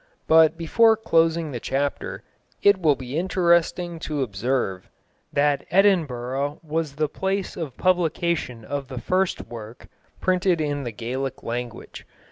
But 0.27 0.57
before 0.57 0.97
closing 0.97 1.51
the 1.51 1.59
chapter 1.59 2.23
it 2.63 2.81
will 2.81 2.95
be 2.95 3.19
interesting 3.19 3.99
to 3.99 4.23
observe 4.23 4.89
that 5.31 5.63
Edinburgh 5.69 6.59
was 6.63 6.95
the 6.95 7.07
place 7.07 7.55
of 7.55 7.77
publication 7.77 8.65
of 8.65 8.87
the 8.87 8.99
first 8.99 9.45
work 9.45 9.87
printed 10.19 10.59
in 10.59 10.85
the 10.85 10.91
Gaelic 10.91 11.43
language. 11.43 12.07